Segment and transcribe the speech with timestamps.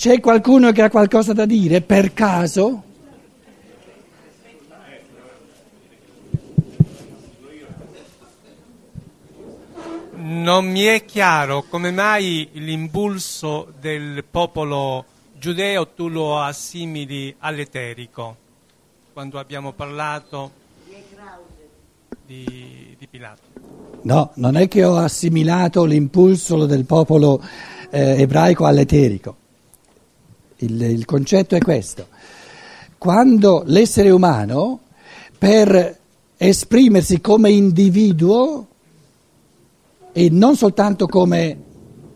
[0.00, 2.82] C'è qualcuno che ha qualcosa da dire per caso?
[10.14, 15.04] Non mi è chiaro come mai l'impulso del popolo
[15.38, 18.36] giudeo tu lo assimili all'eterico,
[19.12, 20.50] quando abbiamo parlato
[22.24, 23.42] di, di Pilato.
[24.00, 27.44] No, non è che ho assimilato l'impulso del popolo
[27.90, 29.39] eh, ebraico all'eterico.
[30.62, 32.08] Il, il concetto è questo.
[32.98, 34.80] Quando l'essere umano,
[35.38, 35.98] per
[36.36, 38.66] esprimersi come individuo
[40.12, 41.58] e non soltanto come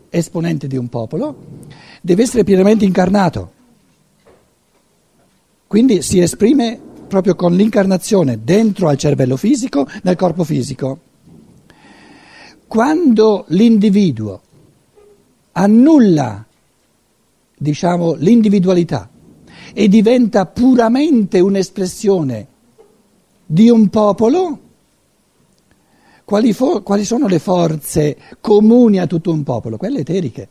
[0.09, 1.35] esponente di un popolo,
[2.01, 3.51] deve essere pienamente incarnato.
[5.67, 10.99] Quindi si esprime proprio con l'incarnazione dentro al cervello fisico, nel corpo fisico.
[12.67, 14.41] Quando l'individuo
[15.53, 16.45] annulla,
[17.57, 19.09] diciamo, l'individualità
[19.73, 22.47] e diventa puramente un'espressione
[23.45, 24.59] di un popolo,
[26.23, 29.77] quali, fo- quali sono le forze comuni a tutto un popolo?
[29.77, 30.49] Quelle eteriche.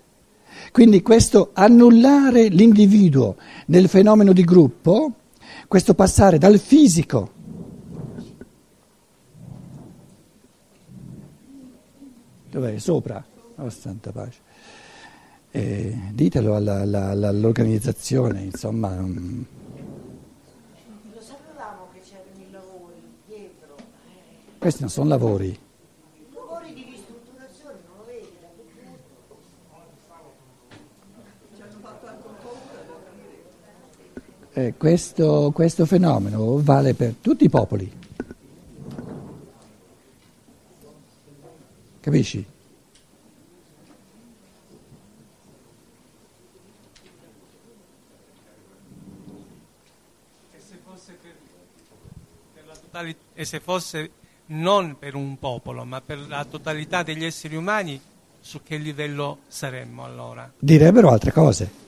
[0.70, 5.12] Quindi questo annullare l'individuo nel fenomeno di gruppo,
[5.68, 7.34] questo passare dal fisico
[12.54, 12.78] Dov'è?
[12.78, 13.24] Sopra?
[13.56, 14.38] Oh, santa pace.
[15.56, 18.90] Eh, ditelo alla, alla, all'organizzazione, insomma.
[18.90, 19.42] Mm.
[21.12, 23.76] Lo sapevamo che c'erano i lavori dietro.
[23.76, 24.58] Eh.
[24.58, 25.56] Questi non sono lavori.
[26.34, 28.26] Lavori di ristrutturazione, non lo vedi?
[34.56, 37.92] Eh, questo, questo fenomeno vale per tutti i popoli.
[42.00, 42.44] Capisci?
[50.52, 51.34] E se fosse, per,
[52.94, 54.10] totalità, e se fosse
[54.46, 58.00] non per un popolo, ma per la totalità degli esseri umani,
[58.40, 60.50] su che livello saremmo allora?
[60.56, 61.82] Direbbero altre cose.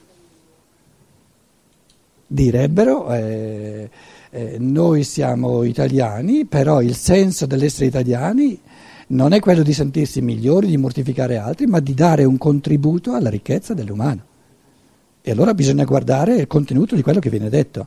[2.27, 3.89] Direbbero, eh,
[4.31, 8.59] eh, noi siamo italiani, però il senso dell'essere italiani
[9.09, 13.31] non è quello di sentirsi migliori, di mortificare altri, ma di dare un contributo alla
[13.31, 14.25] ricchezza dell'umano.
[15.23, 17.87] E allora bisogna guardare il contenuto di quello che viene detto.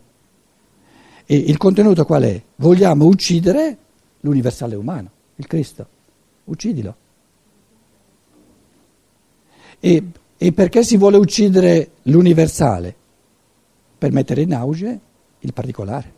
[1.31, 2.41] E il contenuto qual è?
[2.55, 3.77] Vogliamo uccidere
[4.21, 5.87] l'universale umano, il Cristo.
[6.45, 6.95] Uccidilo.
[9.79, 10.03] E,
[10.35, 12.95] e perché si vuole uccidere l'universale?
[13.95, 14.99] Per mettere in auge
[15.41, 16.17] il particolare.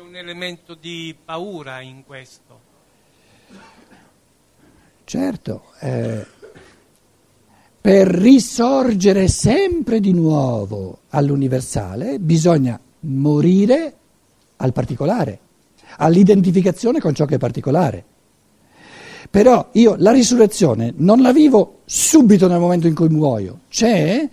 [0.00, 2.60] un elemento di paura in questo.
[5.04, 6.26] Certo, eh,
[7.80, 13.94] per risorgere sempre di nuovo all'universale bisogna morire
[14.56, 15.38] al particolare,
[15.96, 18.04] all'identificazione con ciò che è particolare.
[19.30, 24.28] Però io la risurrezione non la vivo subito nel momento in cui muoio, c'è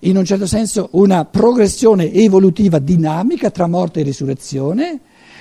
[0.00, 5.00] in un certo senso una progressione evolutiva dinamica tra morte e risurrezione,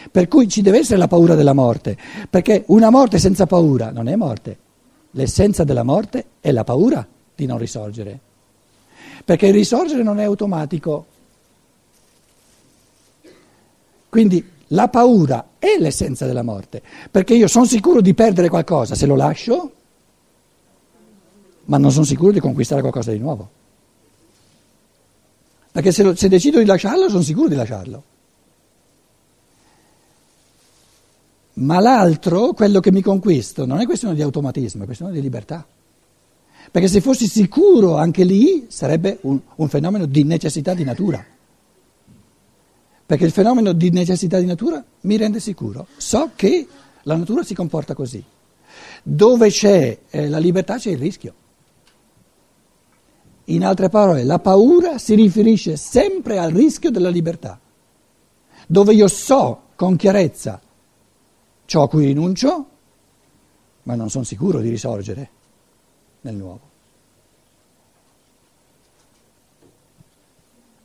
[0.10, 1.96] per cui ci deve essere la paura della morte,
[2.32, 4.58] perché una morte senza paura non è morte,
[5.12, 8.20] l'essenza della morte è la paura di non risorgere,
[9.24, 11.06] perché il risorgere non è automatico.
[14.10, 16.82] Quindi la paura è l'essenza della morte,
[17.12, 19.72] perché io sono sicuro di perdere qualcosa se lo lascio,
[21.66, 23.50] ma non sono sicuro di conquistare qualcosa di nuovo.
[25.72, 28.04] Perché se, se decido di lasciarlo, sono sicuro di lasciarlo.
[31.54, 35.66] Ma l'altro, quello che mi conquisto, non è questione di automatismo, è questione di libertà.
[36.72, 41.24] Perché se fossi sicuro anche lì sarebbe un, un fenomeno di necessità di natura.
[43.06, 45.88] Perché il fenomeno di necessità di natura mi rende sicuro.
[45.96, 46.68] So che
[47.04, 48.22] la natura si comporta così.
[49.02, 51.34] Dove c'è eh, la libertà c'è il rischio.
[53.46, 57.58] In altre parole, la paura si riferisce sempre al rischio della libertà,
[58.68, 60.60] dove io so con chiarezza
[61.64, 62.66] ciò a cui rinuncio,
[63.84, 65.30] ma non sono sicuro di risorgere
[66.22, 66.76] nel nuovo.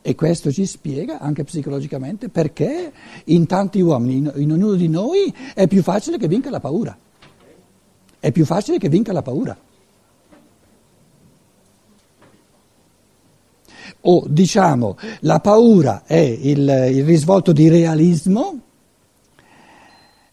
[0.04, 2.92] E questo ci spiega anche psicologicamente perché
[3.24, 6.96] in tanti uomini, in, in ognuno di noi, è più facile che vinca la paura.
[8.18, 9.56] È più facile che vinca la paura.
[14.02, 18.60] o diciamo la paura è il, il risvolto di realismo,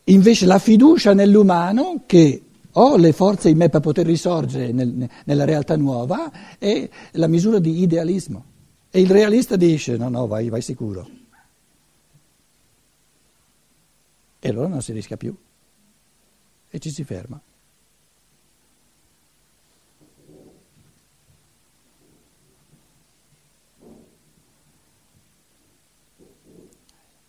[0.06, 2.44] invece la fiducia nell'umano che
[2.81, 7.60] ho le forze in me per poter risorgere nel, nella realtà nuova è la misura
[7.60, 8.46] di idealismo.
[8.90, 11.08] E il realista dice no, no, vai, vai sicuro.
[14.40, 15.36] E allora non si rischia più.
[16.70, 17.42] E ci si ferma.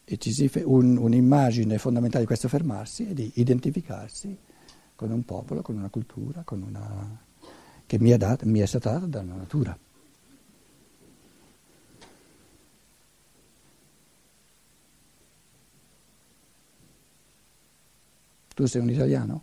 [0.05, 4.49] E ci si fe- un, un'immagine fondamentale di questo fermarsi è di identificarsi
[5.01, 7.19] con un popolo, con una cultura, con una,
[7.87, 9.75] che mi è, data, mi è stata data dalla natura.
[18.55, 19.43] Tu sei un italiano?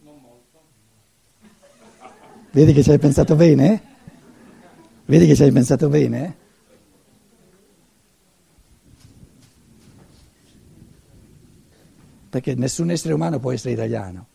[0.00, 0.60] Non molto.
[2.52, 3.82] Vedi che ci hai pensato bene?
[5.04, 6.36] Vedi che ci hai pensato bene?
[12.30, 14.26] Perché nessun essere umano può essere italiano.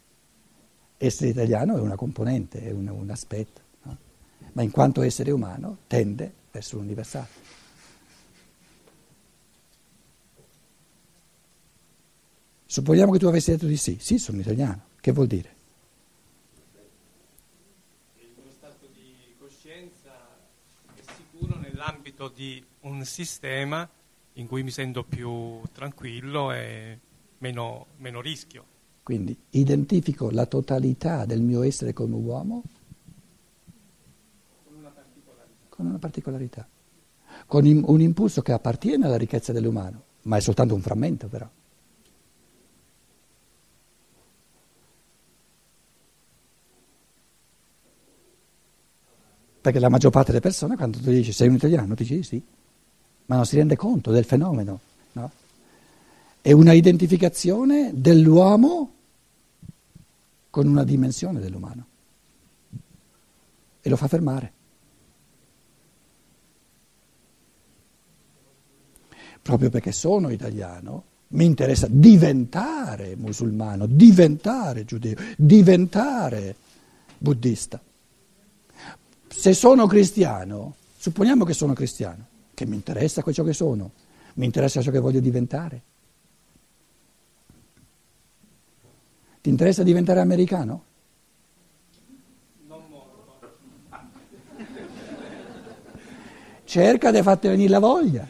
[0.97, 3.97] Essere italiano è una componente, è un, un aspetto, no?
[4.53, 7.43] ma in quanto essere umano tende verso l'universale.
[12.65, 15.53] Supponiamo che tu avessi detto di sì, sì, sono italiano, che vuol dire?
[21.61, 23.87] Nell'ambito di un sistema
[24.33, 26.97] in cui mi sento più tranquillo e
[27.45, 28.65] meno, meno rischio.
[29.03, 32.63] Quindi identifico la totalità del mio essere come uomo
[34.63, 35.67] Con una particolarità.
[35.69, 36.67] con una particolarità,
[37.45, 41.47] con un impulso che appartiene alla ricchezza dell'umano, ma è soltanto un frammento però.
[49.61, 52.43] Perché la maggior parte delle persone quando tu dici sei un italiano, ti dici sì,
[53.27, 54.79] ma non si rende conto del fenomeno.
[56.45, 58.93] È una identificazione dell'uomo
[60.51, 61.85] con una dimensione dell'umano
[63.81, 64.53] e lo fa fermare.
[69.41, 76.55] Proprio perché sono italiano, mi interessa diventare musulmano, diventare giudeo, diventare
[77.17, 77.81] buddista.
[79.29, 83.93] Se sono cristiano, supponiamo che sono cristiano, che mi interessa ciò che sono,
[84.35, 85.81] mi interessa ciò che voglio diventare.
[89.45, 90.83] Ti interessa diventare americano?
[92.65, 93.59] Non molto.
[96.63, 98.27] Cerca di farti venire la voglia.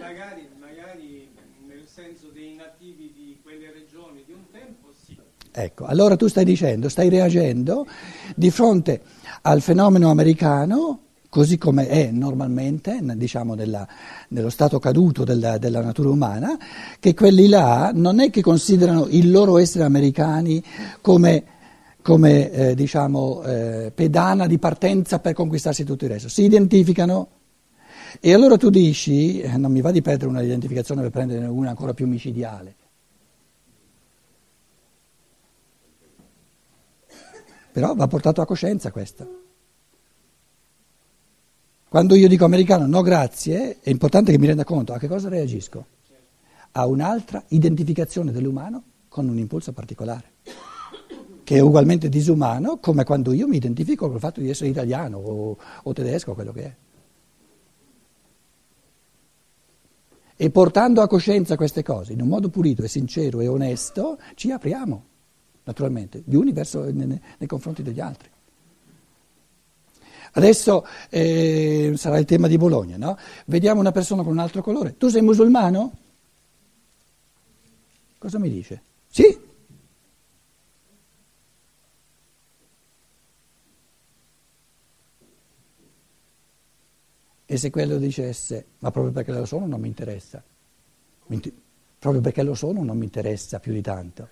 [0.00, 1.34] Magari, magari
[1.66, 5.20] nel senso dei nativi di quelle regioni di un tempo sì.
[5.52, 7.86] Ecco, allora tu stai dicendo, stai reagendo
[8.34, 9.02] di fronte
[9.42, 13.86] al fenomeno americano, così come è normalmente, diciamo, nella-
[14.28, 16.56] nello stato caduto della, della natura umana,
[16.98, 20.62] che quelli là non è che considerano il loro essere americani
[21.00, 21.44] come,
[22.02, 27.28] come, eh, diciamo, eh, pedana di partenza per conquistarsi tutto il resto, si identificano.
[28.20, 31.70] E allora tu dici, eh, non mi va di perdere una identificazione per prendere una
[31.70, 32.74] ancora più micidiale.
[37.72, 39.45] Però va portato a coscienza questo.
[41.88, 45.28] Quando io dico americano no grazie, è importante che mi renda conto a che cosa
[45.28, 45.86] reagisco.
[46.72, 50.32] A un'altra identificazione dell'umano con un impulso particolare,
[51.44, 55.56] che è ugualmente disumano come quando io mi identifico col fatto di essere italiano o,
[55.84, 56.74] o tedesco, quello che è.
[60.38, 64.50] E portando a coscienza queste cose in un modo pulito e sincero e onesto, ci
[64.50, 65.04] apriamo,
[65.62, 68.28] naturalmente, gli uni verso, nei, nei confronti degli altri.
[70.36, 73.16] Adesso eh, sarà il tema di Bologna, no?
[73.46, 74.94] Vediamo una persona con un altro colore.
[74.98, 75.92] Tu sei musulmano?
[78.18, 78.82] Cosa mi dice?
[79.08, 79.44] Sì.
[87.48, 90.42] E se quello dicesse, ma proprio perché lo sono non mi interessa,
[91.28, 91.54] mi inter-
[91.98, 94.28] proprio perché lo sono non mi interessa più di tanto,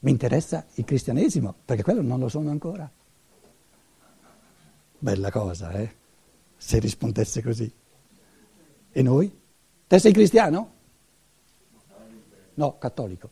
[0.00, 2.90] mi interessa il cristianesimo, perché quello non lo sono ancora.
[5.04, 5.94] Bella cosa, eh?
[6.56, 7.70] Se rispondesse così.
[8.90, 9.38] E noi?
[9.86, 10.72] Te sei cristiano?
[12.54, 13.30] No, cattolico.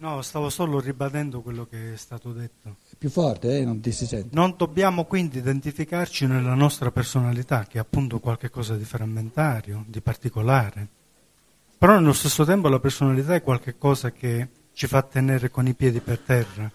[0.00, 2.76] No, stavo solo ribadendo quello che è stato detto.
[2.96, 3.64] Più forte, eh?
[3.66, 4.30] Non ti si sente.
[4.32, 10.88] Non dobbiamo quindi identificarci nella nostra personalità, che è appunto qualcosa di frammentario, di particolare.
[11.76, 16.00] Però nello stesso tempo la personalità è qualcosa che ci fa tenere con i piedi
[16.00, 16.72] per terra.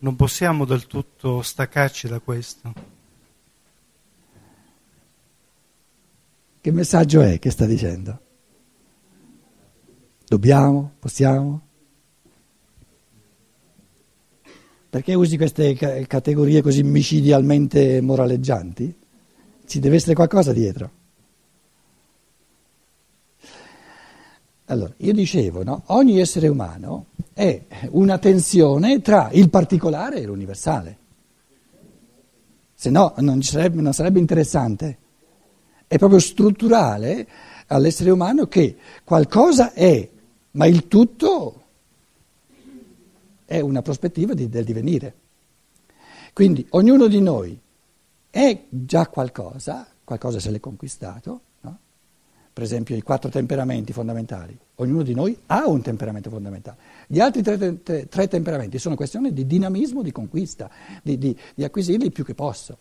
[0.00, 2.72] Non possiamo del tutto staccarci da questo.
[6.60, 8.28] Che messaggio è che sta dicendo?
[10.30, 10.92] Dobbiamo?
[11.00, 11.60] Possiamo?
[14.88, 18.96] Perché usi queste ca- categorie così micidialmente moraleggianti?
[19.66, 20.90] Ci deve essere qualcosa dietro.
[24.66, 25.82] Allora, io dicevo, no?
[25.86, 30.98] ogni essere umano è una tensione tra il particolare e l'universale.
[32.72, 34.98] Se no non sarebbe, non sarebbe interessante.
[35.88, 37.26] È proprio strutturale
[37.66, 40.08] all'essere umano che qualcosa è,
[40.52, 41.64] ma il tutto
[43.44, 45.14] è una prospettiva di, del divenire.
[46.32, 47.58] Quindi ognuno di noi
[48.30, 51.78] è già qualcosa, qualcosa se l'è conquistato, no?
[52.52, 56.78] per esempio i quattro temperamenti fondamentali, ognuno di noi ha un temperamento fondamentale.
[57.08, 60.70] Gli altri tre, tre, tre temperamenti sono questione di dinamismo, di conquista,
[61.02, 62.78] di, di, di acquisirli più che posso.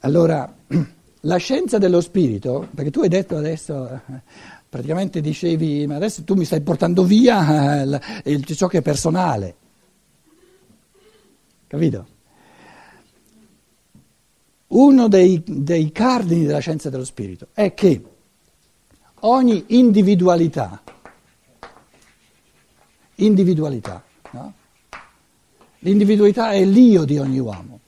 [0.00, 0.54] Allora,
[1.22, 4.00] la scienza dello spirito, perché tu hai detto adesso
[4.68, 7.82] praticamente dicevi, ma adesso tu mi stai portando via
[8.22, 9.54] eh, ciò che è personale.
[11.66, 12.06] Capito?
[14.68, 18.02] Uno dei, dei cardini della scienza dello spirito è che
[19.20, 20.82] ogni individualità,
[23.16, 24.52] individualità, no?
[25.80, 27.80] l'individualità è l'io di ogni uomo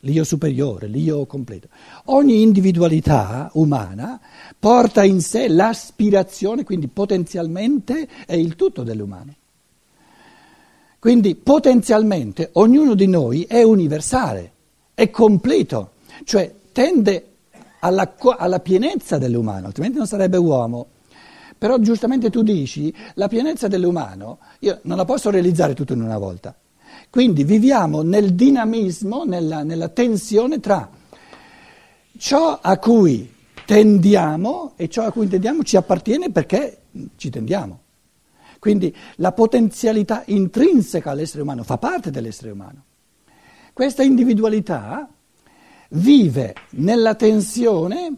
[0.00, 1.68] l'io superiore, l'io completo.
[2.06, 4.20] Ogni individualità umana
[4.58, 9.34] porta in sé l'aspirazione, quindi potenzialmente è il tutto dell'umano.
[10.98, 14.52] Quindi potenzialmente ognuno di noi è universale,
[14.94, 15.92] è completo,
[16.24, 17.26] cioè tende
[17.80, 20.86] alla, alla pienezza dell'umano, altrimenti non sarebbe uomo.
[21.56, 26.18] Però giustamente tu dici, la pienezza dell'umano, io non la posso realizzare tutto in una
[26.18, 26.54] volta.
[27.10, 30.90] Quindi viviamo nel dinamismo, nella, nella tensione tra
[32.18, 33.34] ciò a cui
[33.64, 36.82] tendiamo e ciò a cui tendiamo ci appartiene perché
[37.16, 37.82] ci tendiamo.
[38.58, 42.84] Quindi la potenzialità intrinseca all'essere umano fa parte dell'essere umano.
[43.72, 45.08] Questa individualità
[45.90, 48.16] vive nella tensione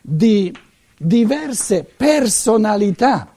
[0.00, 0.54] di
[0.96, 3.34] diverse personalità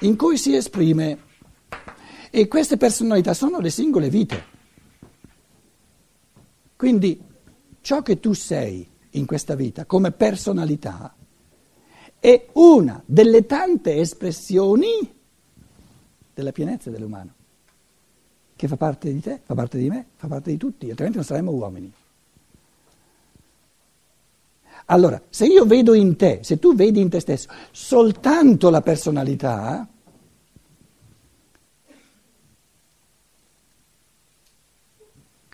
[0.00, 1.18] in cui si esprime
[2.36, 4.44] e queste personalità sono le singole vite.
[6.74, 7.22] Quindi
[7.80, 11.14] ciò che tu sei in questa vita come personalità
[12.18, 15.14] è una delle tante espressioni
[16.34, 17.32] della pienezza dell'umano,
[18.56, 21.26] che fa parte di te, fa parte di me, fa parte di tutti, altrimenti non
[21.26, 21.92] saremmo uomini.
[24.86, 29.88] Allora, se io vedo in te, se tu vedi in te stesso soltanto la personalità,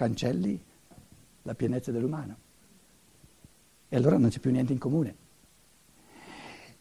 [0.00, 0.58] cancelli
[1.42, 2.36] la pienezza dell'umano.
[3.86, 5.16] E allora non c'è più niente in comune.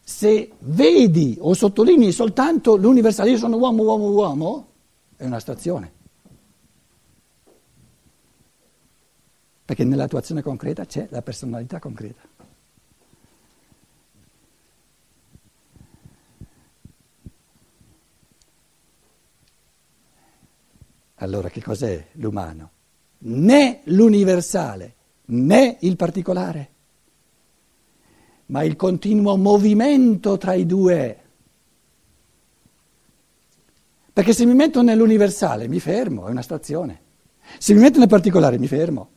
[0.00, 4.68] Se vedi o sottolinei soltanto l'universale, io sono uomo, uomo, uomo,
[5.16, 5.92] è un'astrazione.
[9.66, 12.22] Perché nella tua azione concreta c'è la personalità concreta.
[21.16, 22.78] Allora che cos'è l'umano?
[23.22, 24.94] Né l'universale
[25.30, 26.70] né il particolare,
[28.46, 31.18] ma il continuo movimento tra i due.
[34.12, 37.08] Perché se mi metto nell'universale mi fermo, è una stazione.
[37.58, 39.10] Se mi metto nel particolare mi fermo.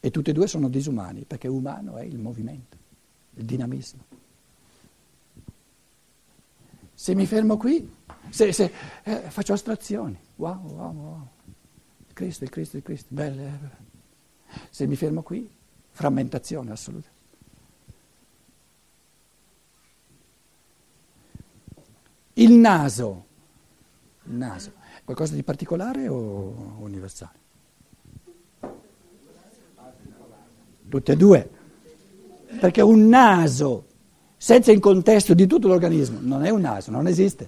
[0.00, 2.76] E tutti e due sono disumani, perché umano è il movimento,
[3.34, 4.04] il dinamismo.
[6.94, 7.88] Se mi fermo qui,
[8.30, 8.72] se, se,
[9.04, 10.18] eh, faccio astrazioni.
[10.36, 11.28] Wow, wow, wow.
[12.16, 13.58] Cristo, il Cristo, il Cristo, belle.
[14.70, 15.46] Se mi fermo qui,
[15.90, 17.08] frammentazione assoluta.
[22.32, 23.26] Il naso,
[24.24, 24.72] il naso,
[25.04, 27.38] qualcosa di particolare o universale?
[30.88, 31.50] Tutte e due,
[32.58, 33.88] perché un naso
[34.38, 37.46] senza il contesto di tutto l'organismo non è un naso, non esiste.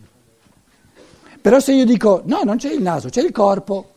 [1.40, 3.96] Però se io dico no, non c'è il naso, c'è il corpo,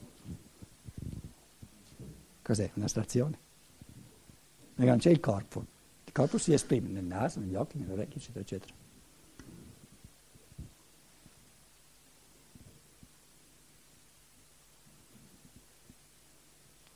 [2.52, 2.70] Cos'è?
[2.74, 3.40] Un'astrazione?
[4.76, 5.66] Perché non c'è il corpo.
[6.04, 8.74] Il corpo si esprime nel naso, negli occhi, nelle orecchie, eccetera, eccetera.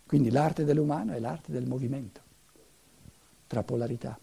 [0.06, 2.20] Quindi l'arte dell'umano è l'arte del movimento,
[3.48, 4.20] tra polarità.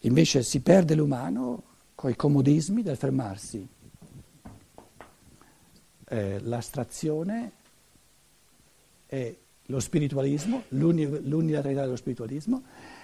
[0.00, 1.62] Invece si perde l'umano
[1.94, 3.66] con i comodismi del fermarsi.
[6.10, 7.57] Eh, l'astrazione
[9.08, 9.38] e
[9.70, 12.62] lo spiritualismo, l'uni, l'unilateralità dello spiritualismo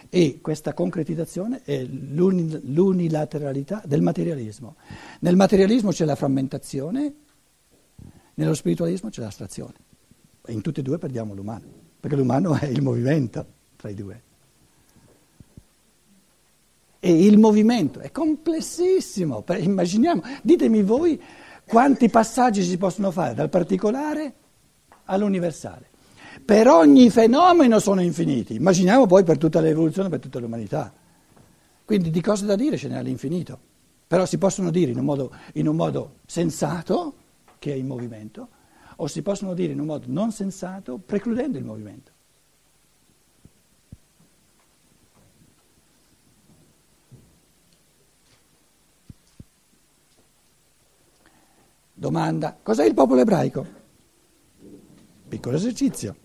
[0.09, 4.77] e questa concretizzazione è l'uni, l'unilateralità del materialismo.
[5.21, 7.15] Nel materialismo c'è la frammentazione,
[8.35, 9.75] nello spiritualismo c'è l'astrazione.
[10.49, 11.67] In tutti e due perdiamo l'umano,
[12.01, 13.47] perché l'umano è il movimento
[13.77, 14.23] tra i due.
[16.99, 21.21] E il movimento è complessissimo, immaginiamo, ditemi voi
[21.67, 24.33] quanti passaggi si possono fare dal particolare
[25.05, 25.93] all'universale.
[26.43, 30.93] Per ogni fenomeno sono infiniti, immaginiamo poi per tutta l'evoluzione, per tutta l'umanità.
[31.85, 33.59] Quindi di cose da dire ce n'è all'infinito,
[34.07, 37.15] però si possono dire in un modo, in un modo sensato,
[37.59, 38.49] che è in movimento,
[38.97, 42.13] o si possono dire in un modo non sensato, precludendo il movimento.
[51.93, 53.67] Domanda, cos'è il popolo ebraico?
[55.29, 56.17] Piccolo esercizio.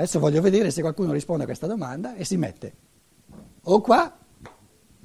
[0.00, 2.72] Adesso voglio vedere se qualcuno risponde a questa domanda e si mette
[3.64, 4.16] o qua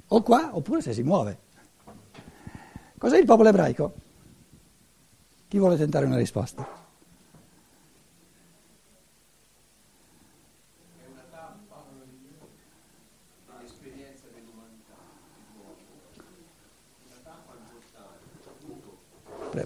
[0.07, 1.39] o qua oppure se si muove.
[2.97, 3.93] Cos'è il popolo ebraico?
[5.49, 6.65] Chi vuole tentare una risposta?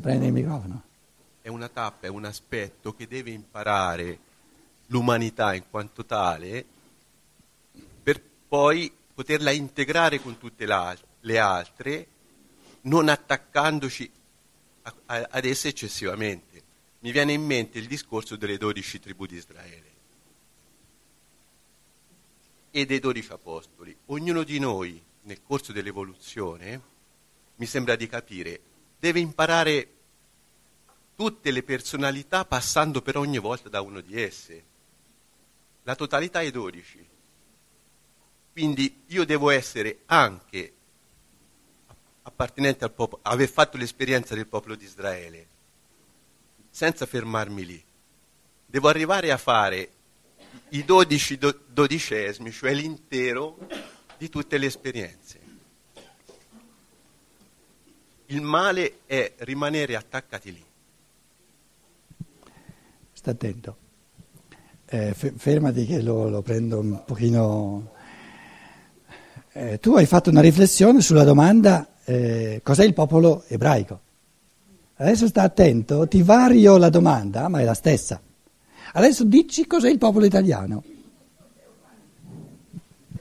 [0.01, 0.81] Prendi il microfono.
[1.39, 4.28] È una tappa, è un aspetto che deve imparare
[4.89, 6.65] l'umanità in quanto tale
[8.01, 12.08] per poi poterla integrare con tutte le altre,
[12.81, 14.10] non attaccandoci
[15.05, 16.63] ad esse eccessivamente.
[17.00, 19.88] Mi viene in mente il discorso delle dodici tribù di Israele
[22.72, 23.96] e dei dodici apostoli.
[24.08, 26.81] Ognuno di noi, nel corso dell'evoluzione,
[27.55, 28.60] mi sembra di capire,
[28.98, 29.93] deve imparare
[31.15, 34.63] tutte le personalità passando per ogni volta da uno di esse.
[35.89, 37.08] La totalità è 12.
[38.52, 40.73] Quindi io devo essere anche
[42.21, 45.47] appartenente al popolo, aver fatto l'esperienza del popolo di Israele,
[46.69, 47.84] senza fermarmi lì.
[48.67, 49.91] Devo arrivare a fare
[50.69, 53.58] i 12 do, dodicesimi, cioè l'intero
[54.15, 55.39] di tutte le esperienze.
[58.28, 60.65] Il male è rimanere attaccati lì.
[63.12, 63.88] Sta attento.
[64.91, 67.91] Eh, fermati che lo, lo, prendo un pochino.
[69.52, 73.99] Eh, tu hai fatto una riflessione sulla domanda eh, cos'è il popolo ebraico.
[74.95, 78.19] Adesso sta attento, ti vario la domanda, ma è la stessa.
[78.93, 80.84] Adesso dici cos'è il popolo italiano.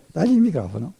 [0.06, 0.94] Dagli il microfono.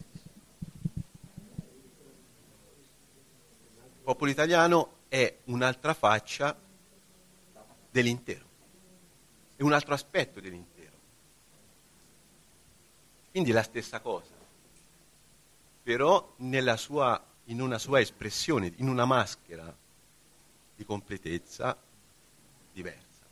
[4.08, 6.56] popolo italiano è un'altra faccia
[7.90, 8.46] dell'intero,
[9.58, 10.92] è un altro aspetto dell'intero.
[13.32, 14.36] Quindi la stessa cosa,
[15.82, 16.34] però
[16.76, 19.76] sua, in una sua espressione, in una maschera
[20.76, 21.76] di completezza
[22.72, 23.26] diversa.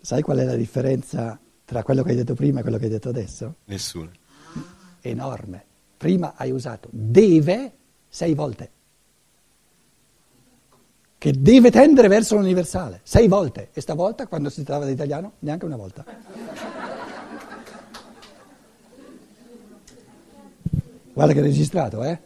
[0.00, 2.90] Sai qual è la differenza tra quello che hai detto prima e quello che hai
[2.90, 3.56] detto adesso?
[3.64, 4.12] Nessuna.
[5.00, 5.66] Enorme.
[5.96, 8.70] Prima hai usato deve sei volte,
[11.24, 15.64] che deve tendere verso l'universale, sei volte, e stavolta quando si tratta di italiano neanche
[15.64, 16.04] una volta.
[21.14, 22.18] Guarda che è registrato, eh?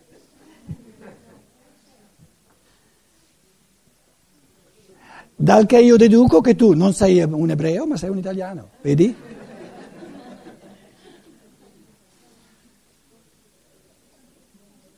[5.36, 9.16] Dal che io deduco che tu non sei un ebreo, ma sei un italiano, vedi?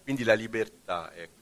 [0.04, 1.39] Quindi la libertà, ecco.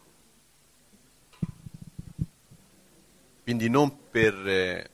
[3.48, 4.90] Quindi non per eh,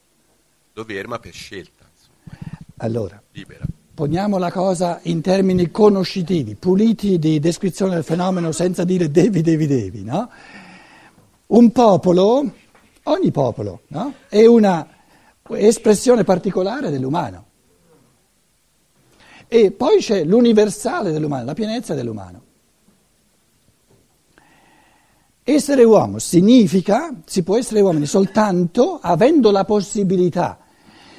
[0.72, 1.84] dovere, ma per scelta.
[1.92, 2.38] Insomma.
[2.76, 3.64] Allora, Libera.
[3.92, 9.66] poniamo la cosa in termini conoscitivi, puliti di descrizione del fenomeno senza dire devi, devi,
[9.66, 10.30] devi, no?
[11.46, 12.52] Un popolo,
[13.02, 14.14] ogni popolo, no?
[14.28, 14.86] È una
[15.48, 17.46] espressione particolare dell'umano.
[19.48, 22.42] E poi c'è l'universale dell'umano, la pienezza dell'umano.
[25.46, 30.58] Essere uomo significa, si può essere uomini soltanto avendo la possibilità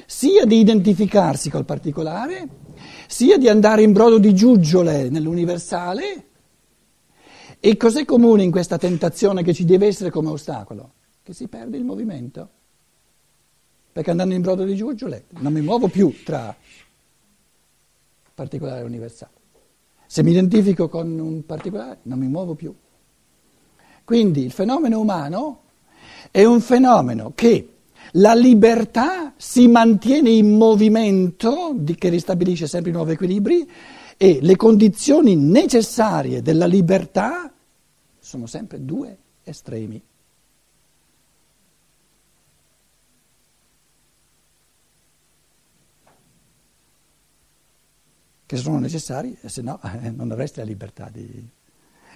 [0.04, 2.48] sia di identificarsi col particolare,
[3.06, 6.24] sia di andare in brodo di giuggiole nell'universale.
[7.60, 10.94] E cos'è comune in questa tentazione che ci deve essere come ostacolo?
[11.22, 12.50] Che si perde il movimento.
[13.92, 16.54] Perché andando in brodo di giuggiole non mi muovo più tra
[18.34, 19.32] particolare universale.
[20.04, 22.74] Se mi identifico con un particolare non mi muovo più.
[24.06, 25.62] Quindi il fenomeno umano
[26.30, 27.70] è un fenomeno che
[28.12, 33.68] la libertà si mantiene in movimento, che ristabilisce sempre nuovi equilibri,
[34.16, 37.52] e le condizioni necessarie della libertà
[38.20, 40.00] sono sempre due estremi.
[48.46, 49.80] che sono necessari, se no
[50.14, 51.48] non avresti la libertà di...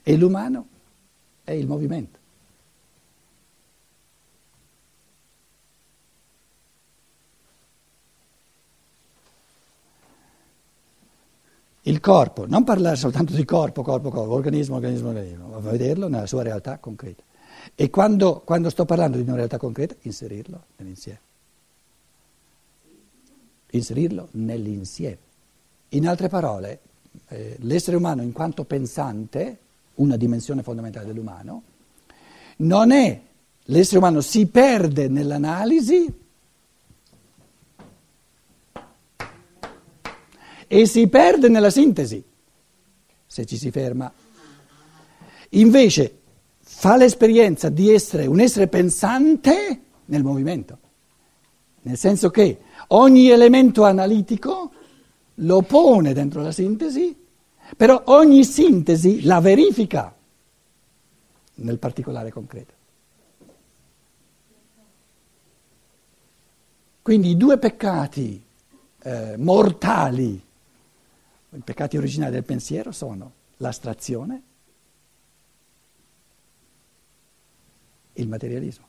[0.05, 0.79] E l'umano
[1.44, 2.18] è il movimento.
[11.85, 16.26] Il corpo, non parlare soltanto di corpo, corpo, corpo, organismo, organismo, organismo, ma vederlo nella
[16.26, 17.22] sua realtà concreta.
[17.74, 21.20] E quando, quando sto parlando di una realtà concreta, inserirlo nell'insieme.
[23.70, 25.18] Inserirlo nell'insieme.
[25.90, 26.81] In altre parole,
[27.29, 29.59] eh, l'essere umano in quanto pensante,
[30.01, 31.63] una dimensione fondamentale dell'umano,
[32.57, 33.21] non è,
[33.65, 36.13] l'essere umano si perde nell'analisi
[40.67, 42.23] e si perde nella sintesi,
[43.27, 44.13] se ci si ferma.
[45.51, 46.19] Invece
[46.61, 50.79] fa l'esperienza di essere un essere pensante nel movimento,
[51.83, 52.59] nel senso che
[52.89, 54.73] ogni elemento analitico
[55.35, 57.17] lo pone dentro la sintesi,
[57.77, 60.15] però ogni sintesi la verifica
[61.55, 62.75] nel particolare concreto.
[67.03, 68.43] Quindi i due peccati
[69.03, 70.45] eh, mortali,
[71.51, 74.43] i peccati originali del pensiero sono l'astrazione
[78.13, 78.89] e il materialismo.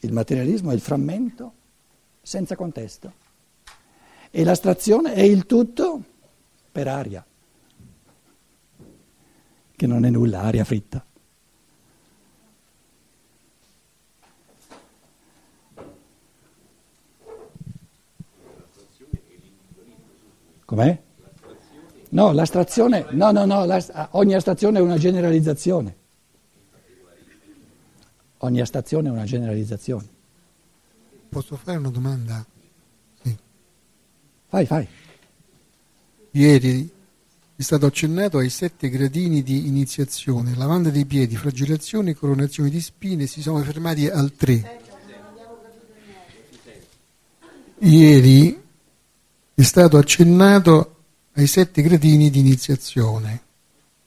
[0.00, 1.52] Il materialismo è il frammento
[2.22, 3.21] senza contesto.
[4.34, 6.02] E l'astrazione è il tutto
[6.72, 7.22] per aria,
[9.76, 11.04] che non è nulla, aria fritta.
[20.64, 21.02] Com'è?
[22.08, 23.66] No, l'astrazione, no, no, no,
[24.12, 25.96] ogni astrazione è una generalizzazione.
[28.38, 30.08] Ogni astrazione è una generalizzazione.
[31.28, 32.46] Posso fare una domanda?
[34.52, 34.86] Fai, fai.
[36.32, 36.90] Ieri
[37.56, 43.26] è stato accennato ai sette gradini di iniziazione, lavanda dei piedi, flagellazione, coronazione di spine,
[43.26, 44.80] si sono fermati al tre.
[47.78, 48.62] Ieri
[49.54, 50.96] è stato accennato
[51.32, 53.40] ai sette gradini di iniziazione,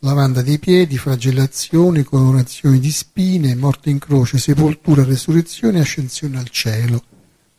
[0.02, 6.50] lavanda dei piedi, flagellazione, coronazione di spine, morte in croce, sepoltura, resurrezione e ascensione al
[6.50, 7.04] cielo.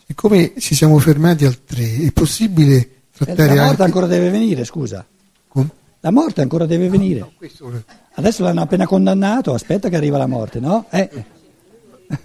[0.07, 3.83] Siccome ci siamo fermati al 3, è possibile trattare La morte anche...
[3.83, 5.05] ancora deve venire, scusa.
[5.49, 5.69] Com?
[5.99, 7.19] La morte ancora deve venire.
[7.19, 7.83] No, questo...
[8.15, 10.87] Adesso l'hanno appena condannato, aspetta che arriva la morte, no?
[10.91, 11.11] Eh.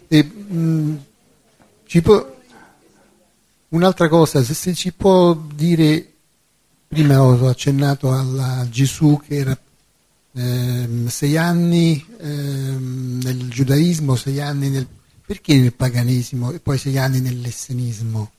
[0.08, 0.98] E, mh,
[2.04, 2.36] può...
[3.70, 6.06] Un'altra cosa, se, se, ci può dire,
[6.88, 9.58] prima ho accennato a Gesù che era
[10.34, 14.88] eh, sei anni eh, nel giudaismo, sei anni nel
[15.32, 18.32] perché nel paganesimo e poi sei anni nell'essenismo?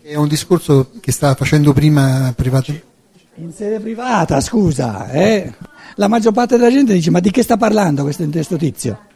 [0.00, 2.70] È un discorso che stava facendo prima privato.
[3.34, 5.52] In sede privata, scusa, eh?
[5.96, 9.09] La maggior parte della gente dice: Ma di che sta parlando questo, questo tizio?